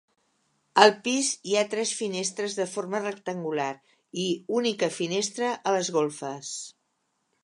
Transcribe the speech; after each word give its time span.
Al 0.83 0.93
pis 1.07 1.27
hi 1.49 1.57
ha 1.59 1.65
tres 1.73 1.91
finestres 1.99 2.55
de 2.61 2.65
forma 2.71 3.01
rectangular 3.03 3.69
i 4.23 4.27
única 4.61 4.89
finestra 4.99 5.53
a 5.69 5.75
les 5.77 5.93
golfes. 5.99 6.55